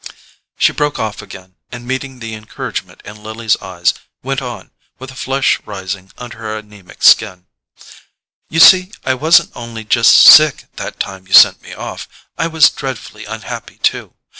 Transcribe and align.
She 0.57 0.71
broke 0.73 0.97
off 0.97 1.21
again, 1.21 1.57
and 1.71 1.87
meeting 1.87 2.17
the 2.17 2.33
encouragement 2.33 3.01
in 3.05 3.21
Lily's 3.21 3.55
eyes, 3.61 3.93
went 4.23 4.41
on, 4.41 4.71
with 4.97 5.11
a 5.11 5.15
flush 5.15 5.59
rising 5.63 6.11
under 6.17 6.39
her 6.39 6.57
anaemic 6.57 7.03
skin: 7.03 7.45
"You 8.49 8.59
see 8.61 8.93
I 9.05 9.13
wasn't 9.13 9.51
only 9.53 9.83
just 9.85 10.15
SICK 10.15 10.75
that 10.77 10.99
time 10.99 11.27
you 11.27 11.33
sent 11.33 11.61
me 11.61 11.75
off—I 11.75 12.47
was 12.47 12.71
dreadfully 12.71 13.25
unhappy 13.25 13.77
too. 13.77 14.15